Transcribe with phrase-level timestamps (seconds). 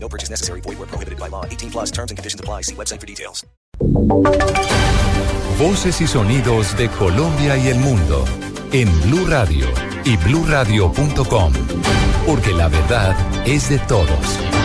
[0.00, 0.60] No purchase necessary.
[0.62, 1.44] Void where prohibited by law.
[1.44, 2.62] 18 plus terms and conditions apply.
[2.62, 3.44] See website for details.
[5.58, 8.24] Voces y sonidos de Colombia y el mundo
[8.72, 9.66] en Blue Radio
[10.04, 11.52] y BlueRadio.com.
[12.26, 13.16] Porque la verdad
[13.46, 14.57] es de todos.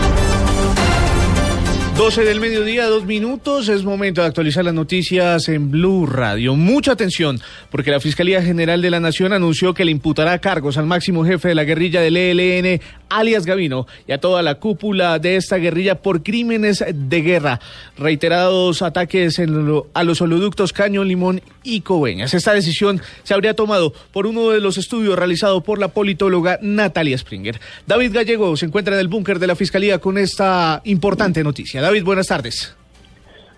[1.98, 3.70] 12 del mediodía, dos minutos.
[3.70, 6.56] Es momento de actualizar las noticias en Blue Radio.
[6.56, 10.88] Mucha atención, porque la Fiscalía General de la Nación anunció que le imputará cargos al
[10.88, 15.36] máximo jefe de la guerrilla del ELN, alias Gavino, y a toda la cúpula de
[15.36, 17.60] esta guerrilla por crímenes de guerra.
[17.96, 22.34] Reiterados ataques a los oleoductos Caño, Limón y Coveñas.
[22.34, 27.18] Esta decisión se habría tomado por uno de los estudios realizados por la politóloga Natalia
[27.18, 27.62] Springer.
[27.86, 31.83] David Gallego se encuentra en el búnker de la Fiscalía con esta importante noticia.
[31.84, 32.74] David, buenas tardes.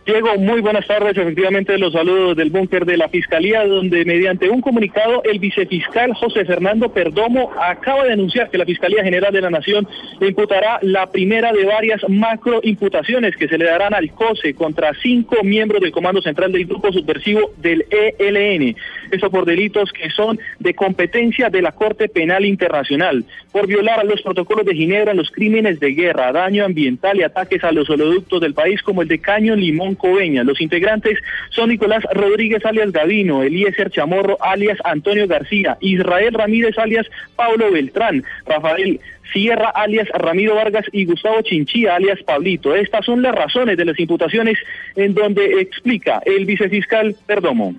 [0.06, 1.17] Diego, muy buenas tardes.
[1.17, 6.45] Efectivamente, los saludos del búnker de la Fiscalía, donde mediante un comunicado el vicefiscal José
[6.45, 9.88] Fernando Perdomo acaba de anunciar que la Fiscalía General de la Nación
[10.22, 15.81] imputará la primera de varias macroimputaciones que se le darán al COSE contra cinco miembros
[15.81, 18.76] del Comando Central del Grupo Subversivo del ELN.
[19.09, 24.22] Eso por delitos que son de competencia de la Corte Penal Internacional, por violar los
[24.22, 28.53] protocolos de Ginebra, los crímenes de guerra, daño ambiental y ataques a los oleoductos del
[28.53, 30.43] país como el de Caño Limón Coveña.
[30.43, 37.07] Los integrantes son Nicolás Rodríguez alias Gavino, Eliezer Chamorro alias Antonio García, Israel Ramírez alias
[37.35, 38.99] Pablo Beltrán, Rafael
[39.33, 42.75] Sierra alias Ramiro Vargas y Gustavo Chinchilla alias Pablito.
[42.75, 44.57] Estas son las razones de las imputaciones
[44.95, 47.75] en donde explica el vicefiscal Perdomo.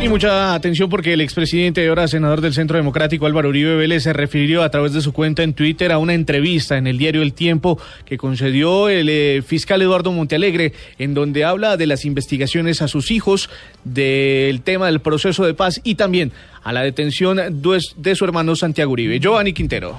[0.00, 4.02] Y mucha atención porque el expresidente y ahora senador del Centro Democrático Álvaro Uribe Vélez
[4.02, 7.22] se refirió a través de su cuenta en Twitter a una entrevista en el diario
[7.22, 12.82] El Tiempo que concedió el eh, fiscal Eduardo Montealegre en donde habla de las investigaciones
[12.82, 13.48] a sus hijos,
[13.84, 16.32] del tema del proceso de paz y también
[16.62, 17.40] a la detención
[17.96, 19.18] de su hermano Santiago Uribe.
[19.20, 19.98] Giovanni Quintero.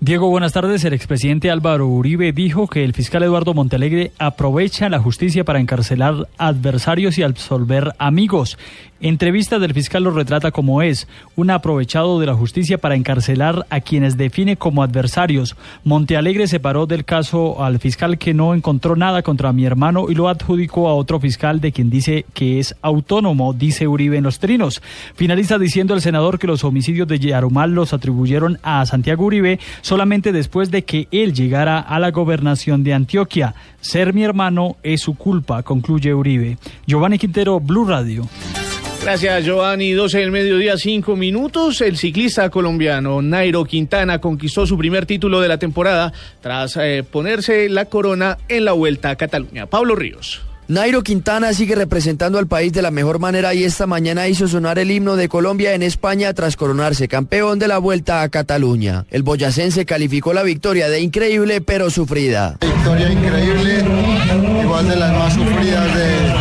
[0.00, 0.84] Diego, buenas tardes.
[0.84, 6.28] El expresidente Álvaro Uribe dijo que el fiscal Eduardo Montalegre aprovecha la justicia para encarcelar
[6.38, 8.58] adversarios y absolver amigos.
[9.00, 13.80] Entrevista del fiscal lo retrata como es, un aprovechado de la justicia para encarcelar a
[13.80, 15.54] quienes define como adversarios.
[15.84, 20.28] Montealegre separó del caso al fiscal que no encontró nada contra mi hermano y lo
[20.28, 24.82] adjudicó a otro fiscal de quien dice que es autónomo, dice Uribe en los trinos.
[25.14, 30.32] Finaliza diciendo el senador que los homicidios de Yarumal los atribuyeron a Santiago Uribe solamente
[30.32, 33.54] después de que él llegara a la gobernación de Antioquia.
[33.80, 36.58] Ser mi hermano es su culpa, concluye Uribe.
[36.84, 38.28] Giovanni Quintero, Blue Radio.
[39.08, 39.92] Gracias, Giovanni.
[39.92, 41.80] 12 del mediodía, 5 minutos.
[41.80, 47.70] El ciclista colombiano Nairo Quintana conquistó su primer título de la temporada tras eh, ponerse
[47.70, 49.64] la corona en la Vuelta a Cataluña.
[49.64, 50.42] Pablo Ríos.
[50.68, 54.78] Nairo Quintana sigue representando al país de la mejor manera y esta mañana hizo sonar
[54.78, 59.06] el himno de Colombia en España tras coronarse campeón de la Vuelta a Cataluña.
[59.10, 62.58] El boyacense calificó la victoria de increíble pero sufrida.
[62.60, 63.82] Victoria increíble,
[64.62, 66.37] igual de las más sufridas de,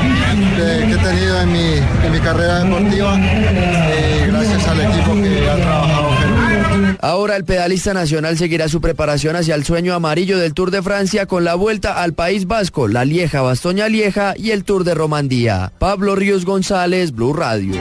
[0.68, 1.74] que he tenido en mi,
[2.06, 3.18] en mi carrera deportiva.
[3.20, 6.08] eh, gracias al equipo que ha trabajado.
[7.02, 11.26] Ahora el pedalista nacional seguirá su preparación hacia el sueño amarillo del Tour de Francia
[11.26, 15.72] con la vuelta al País Vasco, la Lieja Bastoña Lieja y el Tour de Romandía.
[15.80, 17.76] Pablo Ríos González, Blue Radio.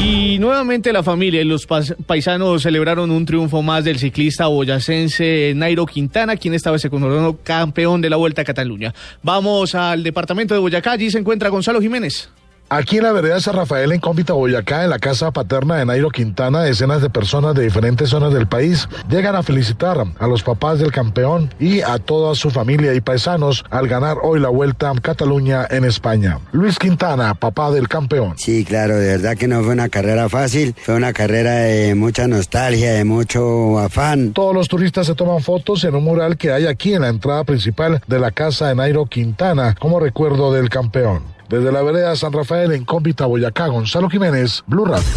[0.00, 5.86] Y nuevamente la familia y los paisanos celebraron un triunfo más del ciclista boyacense Nairo
[5.86, 8.94] Quintana, quien esta vez se coronó campeón de la Vuelta a Cataluña.
[9.22, 12.30] Vamos al departamento de Boyacá, allí se encuentra Gonzalo Jiménez.
[12.70, 16.10] Aquí en la vereda San Rafael, en Cómbita, Boyacá, en la casa paterna de Nairo
[16.10, 20.78] Quintana, decenas de personas de diferentes zonas del país llegan a felicitar a los papás
[20.78, 25.00] del campeón y a toda su familia y paisanos al ganar hoy la Vuelta a
[25.00, 26.40] Cataluña en España.
[26.52, 28.34] Luis Quintana, papá del campeón.
[28.36, 32.28] Sí, claro, de verdad que no fue una carrera fácil, fue una carrera de mucha
[32.28, 34.34] nostalgia, de mucho afán.
[34.34, 37.44] Todos los turistas se toman fotos en un mural que hay aquí en la entrada
[37.44, 41.37] principal de la casa de Nairo Quintana como recuerdo del campeón.
[41.48, 45.08] Desde la vereda San Rafael en Cómbita, Boyacá, Gonzalo Jiménez, Blue Radio.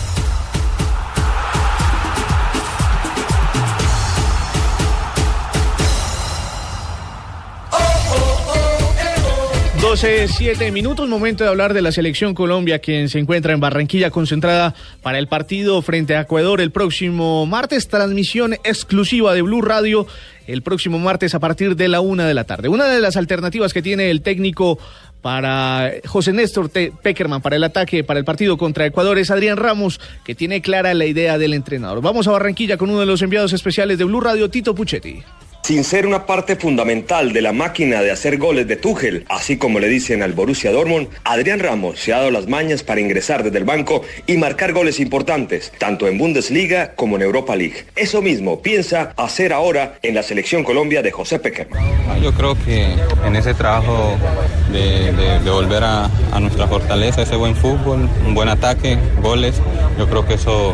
[9.93, 14.73] Siete minutos, momento de hablar de la selección Colombia, quien se encuentra en Barranquilla concentrada
[15.01, 17.89] para el partido frente a Ecuador el próximo martes.
[17.89, 20.07] Transmisión exclusiva de Blue Radio
[20.47, 22.69] el próximo martes a partir de la una de la tarde.
[22.69, 24.79] Una de las alternativas que tiene el técnico
[25.21, 29.99] para José Néstor Peckerman, para el ataque, para el partido contra Ecuador, es Adrián Ramos,
[30.23, 32.01] que tiene clara la idea del entrenador.
[32.01, 35.23] Vamos a Barranquilla con uno de los enviados especiales de Blue Radio, Tito Puchetti.
[35.63, 39.79] Sin ser una parte fundamental de la máquina de hacer goles de Tuchel, así como
[39.79, 43.59] le dicen al Borussia Dortmund, Adrián Ramos se ha dado las mañas para ingresar desde
[43.59, 47.85] el banco y marcar goles importantes, tanto en Bundesliga como en Europa League.
[47.95, 51.79] Eso mismo piensa hacer ahora en la selección Colombia de José Peckerman.
[52.09, 54.17] Ah, yo creo que en ese trabajo
[54.73, 59.61] de, volver a, a nuestra fortaleza, ese buen fútbol, un buen ataque, goles,
[59.99, 60.73] yo creo que eso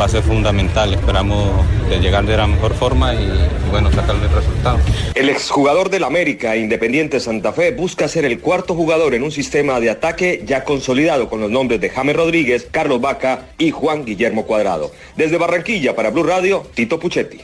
[0.00, 0.94] va a ser fundamental.
[0.94, 1.50] Esperamos
[1.88, 3.28] de llegar de la mejor forma y,
[3.70, 4.78] bueno, sacar el resultado.
[5.14, 9.80] El exjugador del América, Independiente Santa Fe, busca ser el cuarto jugador en un sistema
[9.80, 14.46] de ataque ya consolidado con los nombres de James Rodríguez, Carlos Vaca y Juan Guillermo
[14.46, 14.92] Cuadrado.
[15.16, 17.40] Desde Barranquilla para Blue Radio, Tito Puchetti.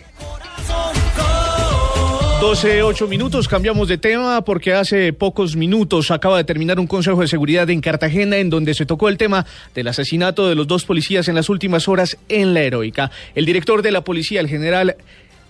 [2.40, 7.20] 12, 8 minutos, cambiamos de tema porque hace pocos minutos acaba de terminar un consejo
[7.20, 9.44] de seguridad en Cartagena en donde se tocó el tema
[9.74, 13.10] del asesinato de los dos policías en las últimas horas en la heroica.
[13.34, 14.96] El director de la policía, el general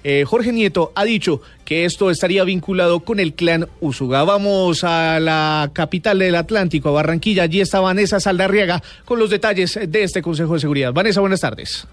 [0.02, 4.24] eh, Jorge Nieto, ha dicho que esto estaría vinculado con el clan Usuga.
[4.24, 7.42] Vamos a la capital del Atlántico, a Barranquilla.
[7.42, 10.94] Allí está Vanessa Saldarriaga con los detalles de este consejo de seguridad.
[10.94, 11.86] Vanessa, buenas tardes.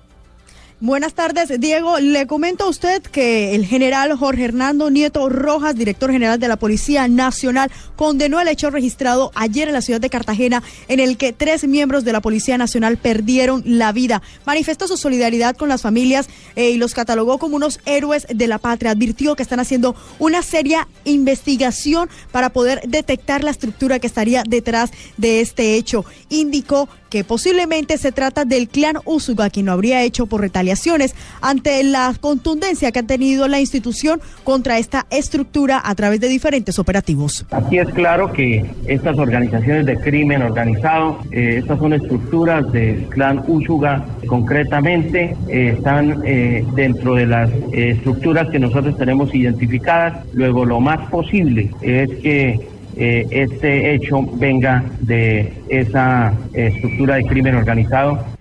[0.85, 1.97] Buenas tardes, Diego.
[1.97, 6.57] Le comento a usted que el general Jorge Hernando Nieto Rojas, director general de la
[6.57, 11.33] Policía Nacional, condenó el hecho registrado ayer en la ciudad de Cartagena en el que
[11.33, 14.21] tres miembros de la Policía Nacional perdieron la vida.
[14.45, 18.59] Manifestó su solidaridad con las familias eh, y los catalogó como unos héroes de la
[18.59, 18.91] patria.
[18.91, 24.91] Advirtió que están haciendo una seria investigación para poder detectar la estructura que estaría detrás
[25.17, 26.05] de este hecho.
[26.29, 31.81] Indicó que posiblemente se trata del clan Usuga, quien lo habría hecho por retaliaciones ante
[31.81, 37.45] la contundencia que ha tenido la institución contra esta estructura a través de diferentes operativos.
[37.51, 43.45] Aquí es claro que estas organizaciones de crimen organizado, eh, estas son estructuras del clan
[43.47, 50.25] Usuga, concretamente eh, están eh, dentro de las estructuras que nosotros tenemos identificadas.
[50.33, 57.55] Luego, lo más posible es que eh, este hecho venga de esa estructura de crimen
[57.55, 58.34] organizado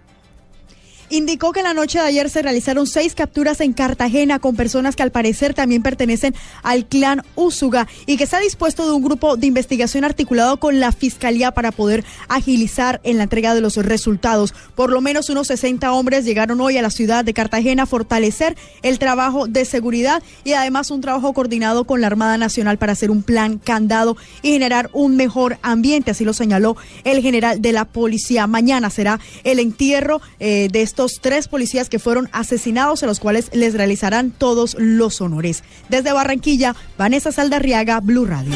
[1.14, 5.05] indicó que la noche de ayer se realizaron seis capturas en Cartagena con personas que
[5.05, 6.34] al parecer también pertenecen
[6.64, 10.90] al clan Úsuga y que está dispuesto de un grupo de investigación articulado con la
[10.90, 14.54] Fiscalía para poder agilizar en la entrega de los resultados.
[14.75, 18.56] Por lo menos unos 60 hombres llegaron hoy a la ciudad de Cartagena a fortalecer
[18.83, 23.12] el trabajo de seguridad y además un trabajo coordinado con la Armada Nacional para hacer
[23.12, 27.85] un plan candado y generar un mejor ambiente, así lo señaló el general de la
[27.85, 28.49] policía.
[28.49, 30.83] Mañana será el entierro eh, de
[31.20, 35.62] tres policías que fueron asesinados, a los cuales les realizarán todos los honores.
[35.88, 38.54] Desde Barranquilla, Vanessa Saldarriaga, Blue Radio.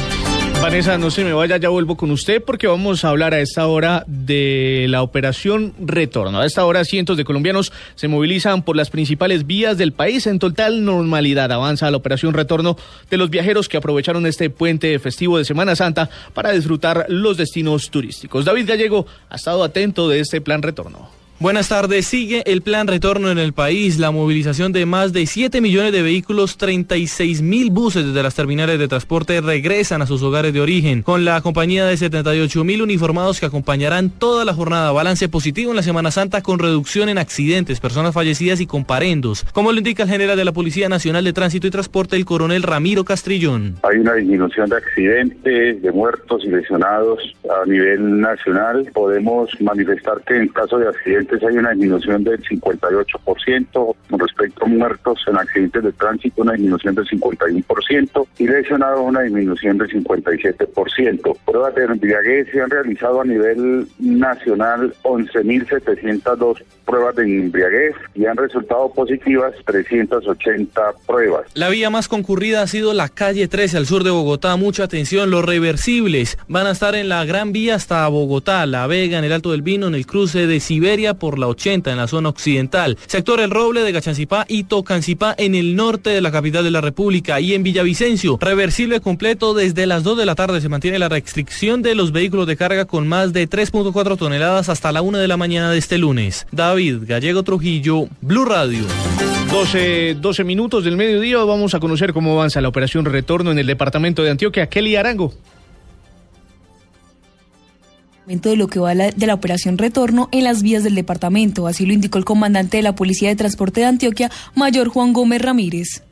[0.61, 3.69] Vanessa, no se me vaya, ya vuelvo con usted porque vamos a hablar a esta
[3.69, 6.41] hora de la operación Retorno.
[6.41, 10.41] A esta hora cientos de colombianos se movilizan por las principales vías del país en
[10.41, 11.53] total normalidad.
[11.53, 12.77] Avanza la operación Retorno
[13.09, 17.89] de los viajeros que aprovecharon este puente festivo de Semana Santa para disfrutar los destinos
[17.91, 18.45] turísticos.
[18.45, 21.09] David Gallego ha estado atento de este plan Retorno.
[21.41, 22.05] Buenas tardes.
[22.05, 24.01] Sigue el plan retorno en el país.
[24.01, 28.77] La movilización de más de 7 millones de vehículos, 36 mil buses desde las terminales
[28.81, 31.03] de transporte regresan a sus hogares de origen.
[31.03, 34.91] Con la compañía de 78 mil uniformados que acompañarán toda la jornada.
[34.91, 39.45] Balance positivo en la Semana Santa con reducción en accidentes, personas fallecidas y comparendos.
[39.53, 42.65] Como lo indica el general de la Policía Nacional de Tránsito y Transporte, el coronel
[42.65, 43.77] Ramiro Castrillón.
[43.85, 48.91] Hay una disminución de accidentes, de muertos y lesionados a nivel nacional.
[48.93, 54.65] Podemos manifestar que en caso de accidentes accidentes hay una disminución del 58%, con respecto
[54.65, 59.89] a muertos en accidentes de tránsito una disminución del 51% y lesionados una disminución del
[59.89, 61.37] 57%.
[61.45, 68.37] Pruebas de embriaguez se han realizado a nivel nacional 11.702 pruebas de embriaguez y han
[68.37, 71.47] resultado positivas 380 pruebas.
[71.55, 74.57] La vía más concurrida ha sido la calle 13 al sur de Bogotá.
[74.57, 79.19] Mucha atención, los reversibles van a estar en la Gran Vía hasta Bogotá, La Vega,
[79.19, 82.07] en el Alto del Vino, en el cruce de Siberia por la 80 en la
[82.07, 82.97] zona occidental.
[83.07, 86.81] Sector El Roble de Gachancipá y Tocancipá en el norte de la capital de la
[86.81, 88.39] República y en Villavicencio.
[88.41, 90.61] Reversible completo desde las 2 de la tarde.
[90.61, 94.93] Se mantiene la restricción de los vehículos de carga con más de 3.4 toneladas hasta
[94.93, 96.47] la 1 de la mañana de este lunes.
[96.53, 98.85] David Gallego Trujillo, Blue Radio.
[99.51, 103.67] 12, 12 minutos del mediodía vamos a conocer cómo avanza la operación retorno en el
[103.67, 104.69] departamento de Antioquia.
[104.69, 105.33] Kelly Arango
[108.29, 111.67] de lo que va de la operación retorno en las vías del departamento.
[111.67, 115.41] Así lo indicó el comandante de la Policía de Transporte de Antioquia, Mayor Juan Gómez
[115.41, 116.03] Ramírez.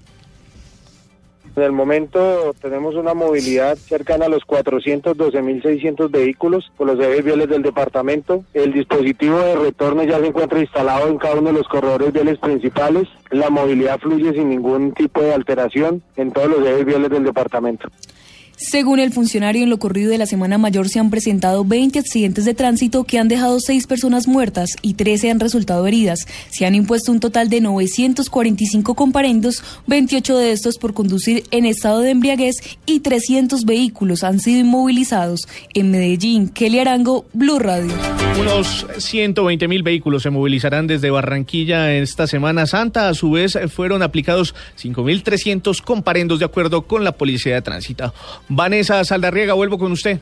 [1.56, 7.48] En el momento tenemos una movilidad cercana a los 412.600 vehículos por los ejes viales
[7.48, 8.44] del departamento.
[8.54, 12.38] El dispositivo de retorno ya se encuentra instalado en cada uno de los corredores viales
[12.38, 13.08] principales.
[13.30, 17.88] La movilidad fluye sin ningún tipo de alteración en todos los ejes viales del departamento.
[18.58, 22.46] Según el funcionario, en lo corrido de la Semana Mayor se han presentado 20 accidentes
[22.46, 26.26] de tránsito que han dejado 6 personas muertas y 13 han resultado heridas.
[26.48, 32.00] Se han impuesto un total de 945 comparendos, 28 de estos por conducir en estado
[32.00, 35.46] de embriaguez y 300 vehículos han sido inmovilizados.
[35.74, 37.92] En Medellín, Kelly Arango, Blue Radio.
[38.40, 43.08] Unos 120 mil vehículos se movilizarán desde Barranquilla esta Semana Santa.
[43.08, 48.14] A su vez, fueron aplicados 5.300 comparendos de acuerdo con la Policía de Tránsito.
[48.48, 50.20] Vanessa Saldarriega, vuelvo con usted.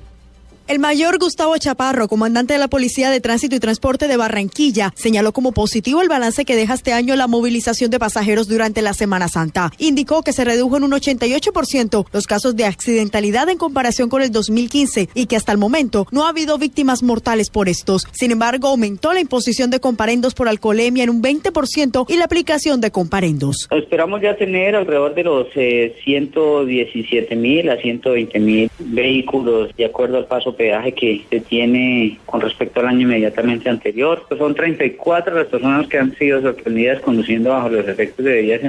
[0.67, 5.33] El mayor Gustavo Chaparro, comandante de la Policía de Tránsito y Transporte de Barranquilla, señaló
[5.33, 9.29] como positivo el balance que deja este año la movilización de pasajeros durante la Semana
[9.29, 9.73] Santa.
[9.77, 14.33] Indicó que se redujo en un 88% los casos de accidentalidad en comparación con el
[14.33, 18.07] 2015 y que hasta el momento no ha habido víctimas mortales por estos.
[18.13, 22.81] Sin embargo, aumentó la imposición de comparendos por alcoholemia en un 20% y la aplicación
[22.81, 23.69] de comparendos.
[23.71, 30.17] Esperamos ya tener alrededor de los 117 eh, mil a 120 mil vehículos de acuerdo
[30.17, 34.25] al paso peaje que se tiene con respecto al año inmediatamente anterior.
[34.29, 38.63] Pues son 34 las personas que han sido sorprendidas conduciendo bajo los efectos de bebidas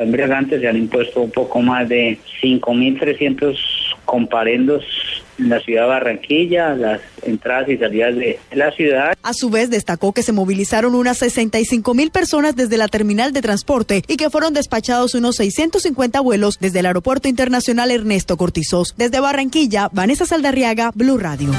[0.00, 0.60] embriagantes.
[0.60, 3.56] Se han impuesto un poco más de 5.300
[4.04, 4.84] comparendos
[5.40, 9.16] en la ciudad de Barranquilla, las entradas y salidas de la ciudad.
[9.22, 13.42] A su vez, destacó que se movilizaron unas 65 mil personas desde la terminal de
[13.42, 18.94] transporte y que fueron despachados unos 650 vuelos desde el Aeropuerto Internacional Ernesto Cortizos.
[18.96, 21.50] Desde Barranquilla, Vanessa Saldarriaga, Blue Radio.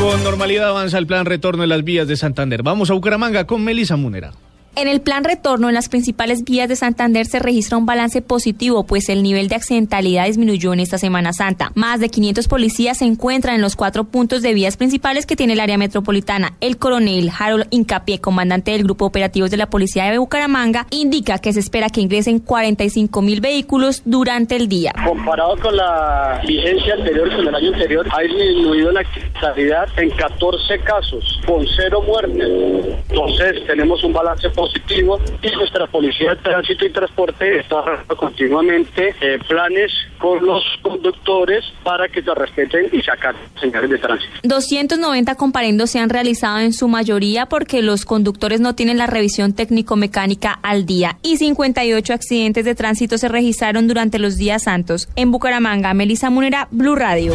[0.00, 2.62] Con normalidad avanza el plan retorno en las vías de Santander.
[2.62, 4.32] Vamos a Bucaramanga con Melisa Munera.
[4.80, 8.86] En el plan retorno en las principales vías de Santander se registra un balance positivo,
[8.86, 11.72] pues el nivel de accidentalidad disminuyó en esta Semana Santa.
[11.74, 15.54] Más de 500 policías se encuentran en los cuatro puntos de vías principales que tiene
[15.54, 16.52] el área metropolitana.
[16.60, 21.52] El coronel Harold Incapié, comandante del Grupo Operativos de la Policía de Bucaramanga, indica que
[21.52, 24.92] se espera que ingresen 45 mil vehículos durante el día.
[25.04, 30.78] Comparado con la vigencia anterior, con el año anterior, ha disminuido la accidentalidad en 14
[30.84, 32.96] casos, con cero muertes.
[33.08, 39.14] Entonces, tenemos un balance positivo positivo y nuestra Policía de Tránsito y Transporte está continuamente
[39.20, 44.32] eh, planes con los conductores para que se respeten y sacar señales de tránsito.
[44.42, 49.54] 290 comparendos se han realizado en su mayoría porque los conductores no tienen la revisión
[49.54, 55.08] técnico-mecánica al día y 58 accidentes de tránsito se registraron durante los días santos.
[55.16, 57.32] En Bucaramanga, Melissa Munera, Blue Radio.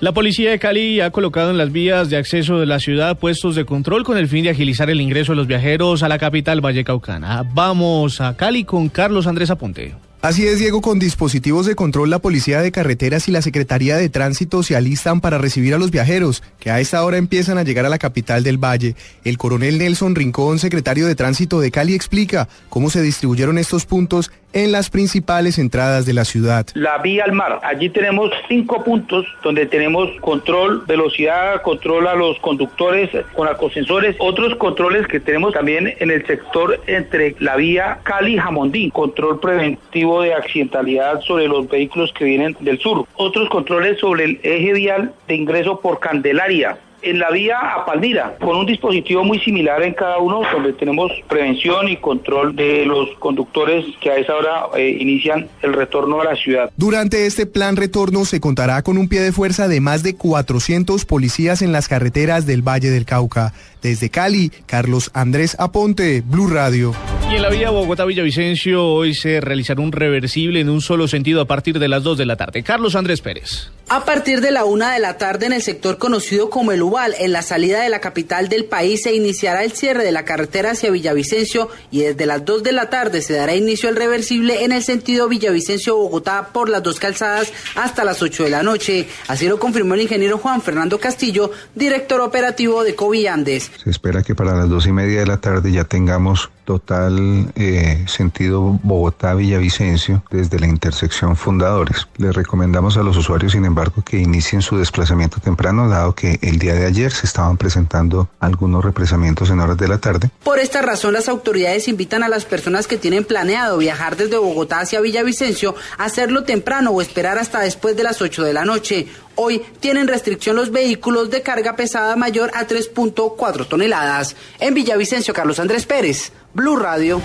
[0.00, 3.56] La policía de Cali ha colocado en las vías de acceso de la ciudad puestos
[3.56, 6.60] de control con el fin de agilizar el ingreso de los viajeros a la capital
[6.60, 7.42] vallecaucana.
[7.52, 9.96] Vamos a Cali con Carlos Andrés Aponte.
[10.20, 14.08] Así es, Diego, con dispositivos de control la Policía de Carreteras y la Secretaría de
[14.08, 17.86] Tránsito se alistan para recibir a los viajeros, que a esta hora empiezan a llegar
[17.86, 18.96] a la capital del Valle.
[19.24, 24.32] El coronel Nelson Rincón, secretario de Tránsito de Cali, explica cómo se distribuyeron estos puntos
[24.52, 26.66] en las principales entradas de la ciudad.
[26.74, 27.60] La vía al mar.
[27.62, 34.54] Allí tenemos cinco puntos donde tenemos control, velocidad, control a los conductores con acosensores, otros
[34.56, 41.20] controles que tenemos también en el sector entre la vía Cali-Jamondí, control preventivo de accidentalidad
[41.20, 45.80] sobre los vehículos que vienen del sur, otros controles sobre el eje vial de ingreso
[45.80, 50.42] por Candelaria, en la vía a Palmira, con un dispositivo muy similar en cada uno,
[50.52, 55.72] donde tenemos prevención y control de los conductores que a esa hora eh, inician el
[55.72, 56.70] retorno a la ciudad.
[56.76, 61.04] Durante este plan retorno se contará con un pie de fuerza de más de 400
[61.04, 63.52] policías en las carreteras del Valle del Cauca.
[63.82, 66.94] Desde Cali, Carlos Andrés Aponte, Blue Radio.
[67.30, 71.44] Y en la vía Bogotá-Villavicencio hoy se realizará un reversible en un solo sentido a
[71.44, 72.62] partir de las 2 de la tarde.
[72.62, 73.70] Carlos Andrés Pérez.
[73.90, 77.14] A partir de la una de la tarde en el sector conocido como el Ubal,
[77.18, 80.72] en la salida de la capital del país, se iniciará el cierre de la carretera
[80.72, 84.72] hacia Villavicencio y desde las 2 de la tarde se dará inicio al reversible en
[84.72, 89.06] el sentido Villavicencio-Bogotá por las dos calzadas hasta las 8 de la noche.
[89.26, 93.67] Así lo confirmó el ingeniero Juan Fernando Castillo, director operativo de Covillandes.
[93.76, 98.04] Se espera que para las dos y media de la tarde ya tengamos total eh,
[98.06, 102.06] sentido Bogotá-Villavicencio desde la intersección Fundadores.
[102.18, 106.58] Les recomendamos a los usuarios, sin embargo, que inicien su desplazamiento temprano, dado que el
[106.58, 110.28] día de ayer se estaban presentando algunos represamientos en horas de la tarde.
[110.44, 114.80] Por esta razón, las autoridades invitan a las personas que tienen planeado viajar desde Bogotá
[114.80, 119.06] hacia Villavicencio a hacerlo temprano o esperar hasta después de las 8 de la noche.
[119.36, 124.36] Hoy tienen restricción los vehículos de carga pesada mayor a 3.4 toneladas.
[124.58, 126.32] En Villavicencio, Carlos Andrés Pérez.
[126.58, 127.22] Blue Radio.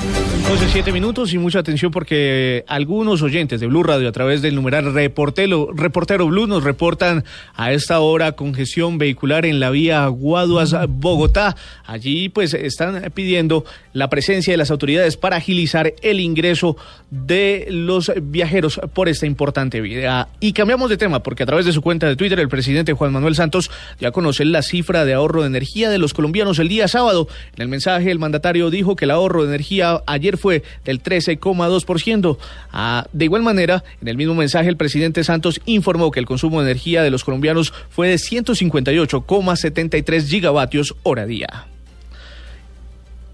[0.47, 4.53] 12, 7 minutos y mucha atención porque algunos oyentes de Blue Radio a través del
[4.53, 7.23] numeral reportero, reportero Blue nos reportan
[7.55, 11.55] a esta hora congestión vehicular en la vía Guaduas-Bogotá.
[11.85, 16.77] Allí pues están pidiendo la presencia de las autoridades para agilizar el ingreso
[17.09, 20.27] de los viajeros por esta importante vía.
[20.41, 23.13] Y cambiamos de tema porque a través de su cuenta de Twitter el presidente Juan
[23.13, 26.87] Manuel Santos ya conoce la cifra de ahorro de energía de los colombianos el día
[26.87, 27.27] sábado.
[27.55, 32.37] En el mensaje el mandatario dijo que la ahorro de energía ayer fue del 13,2%.
[32.71, 36.61] Ah, de igual manera, en el mismo mensaje, el presidente Santos informó que el consumo
[36.61, 41.67] de energía de los colombianos fue de 158,73 gigavatios hora día.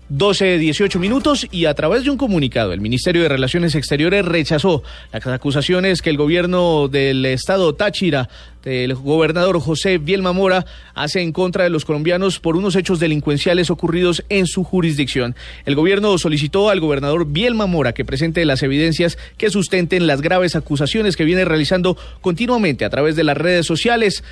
[0.09, 4.81] 12, 18 minutos y a través de un comunicado el Ministerio de Relaciones Exteriores rechazó
[5.13, 8.27] las acusaciones que el gobierno del estado Táchira
[8.63, 13.69] del gobernador José Bielma Mora hace en contra de los colombianos por unos hechos delincuenciales
[13.69, 15.35] ocurridos en su jurisdicción.
[15.65, 20.55] El gobierno solicitó al gobernador Bielma Mora que presente las evidencias que sustenten las graves
[20.55, 24.23] acusaciones que viene realizando continuamente a través de las redes sociales.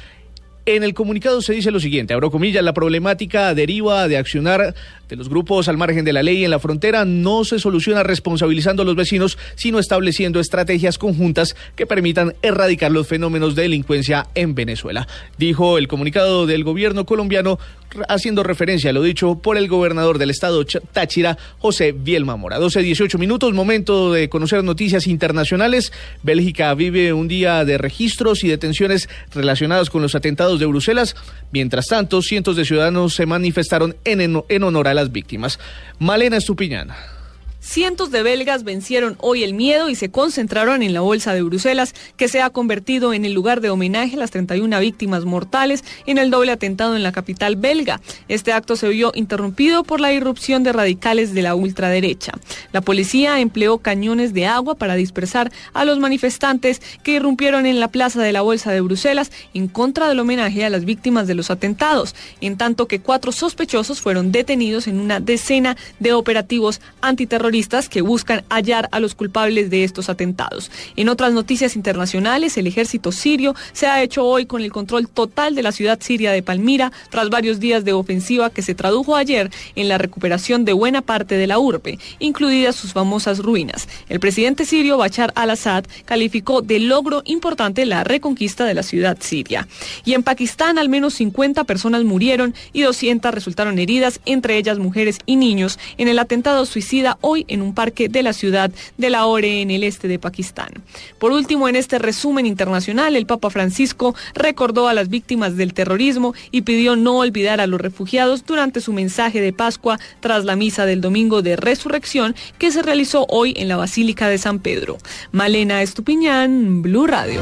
[0.67, 4.75] En el comunicado se dice lo siguiente, abro comillas, la problemática deriva de accionar
[5.07, 8.81] de los grupos al margen de la ley en la frontera no se soluciona responsabilizando
[8.81, 14.55] a los vecinos, sino estableciendo estrategias conjuntas que permitan erradicar los fenómenos de delincuencia en
[14.55, 15.07] Venezuela.
[15.37, 17.59] Dijo el comunicado del gobierno colombiano
[18.09, 22.59] haciendo referencia a lo dicho por el gobernador del estado Táchira, José Bielma Mora.
[22.59, 25.91] 12, 18 minutos, momento de conocer noticias internacionales.
[26.23, 31.15] Bélgica vive un día de registros y detenciones relacionados con los atentados de Bruselas.
[31.51, 35.59] Mientras tanto, cientos de ciudadanos se manifestaron en, en honor a las víctimas.
[35.99, 37.16] Malena Estupiñana.
[37.69, 41.93] Cientos de belgas vencieron hoy el miedo y se concentraron en la Bolsa de Bruselas,
[42.15, 46.17] que se ha convertido en el lugar de homenaje a las 31 víctimas mortales en
[46.17, 47.99] el doble atentado en la capital belga.
[48.29, 52.31] Este acto se vio interrumpido por la irrupción de radicales de la ultraderecha.
[52.71, 57.89] La policía empleó cañones de agua para dispersar a los manifestantes que irrumpieron en la
[57.89, 61.51] plaza de la Bolsa de Bruselas en contra del homenaje a las víctimas de los
[61.51, 67.56] atentados, en tanto que cuatro sospechosos fueron detenidos en una decena de operativos antiterroristas
[67.89, 70.69] que buscan hallar a los culpables de estos atentados.
[70.95, 75.55] En otras noticias internacionales, el ejército sirio se ha hecho hoy con el control total
[75.55, 79.49] de la ciudad siria de Palmira tras varios días de ofensiva que se tradujo ayer
[79.75, 83.89] en la recuperación de buena parte de la urbe, incluidas sus famosas ruinas.
[84.07, 89.67] El presidente sirio Bachar al-Assad calificó de logro importante la reconquista de la ciudad siria.
[90.05, 95.17] Y en Pakistán al menos 50 personas murieron y 200 resultaron heridas, entre ellas mujeres
[95.25, 99.61] y niños, en el atentado suicida hoy en un parque de la ciudad de Lahore
[99.61, 100.69] en el este de Pakistán.
[101.19, 106.33] Por último, en este resumen internacional, el Papa Francisco recordó a las víctimas del terrorismo
[106.51, 110.85] y pidió no olvidar a los refugiados durante su mensaje de Pascua tras la misa
[110.85, 114.97] del domingo de resurrección que se realizó hoy en la Basílica de San Pedro.
[115.31, 117.41] Malena Estupiñán, Blue Radio.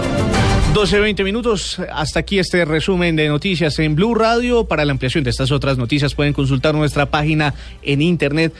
[0.76, 1.80] 12, 20 minutos.
[1.90, 4.66] Hasta aquí este resumen de noticias en Blue Radio.
[4.66, 8.54] Para la ampliación de estas otras noticias pueden consultar nuestra página en internet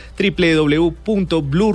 [1.26, 1.72] www.blue